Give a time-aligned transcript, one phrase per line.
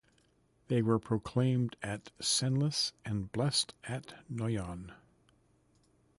[0.67, 4.93] They were proclaimed at Senlis and blessed at Noyon.